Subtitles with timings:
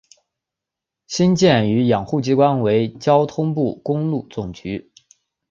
[1.05, 4.91] 新建与养护机关为交通部公路总局。